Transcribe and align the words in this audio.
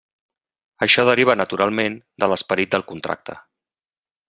Això 0.85 1.05
deriva 1.09 1.35
naturalment 1.41 1.99
de 2.23 2.31
l'esperit 2.33 2.73
del 2.73 2.87
contracte. 2.95 3.37